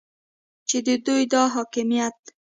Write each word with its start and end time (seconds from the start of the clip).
چې 0.67 0.77
د 0.87 0.89
دوی 1.05 1.23
دا 1.33 1.43
حاکمیت 1.55 2.17